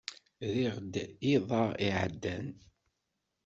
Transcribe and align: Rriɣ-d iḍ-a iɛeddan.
Rriɣ-d 0.51 0.95
iḍ-a 1.33 1.63
iɛeddan. 1.87 2.47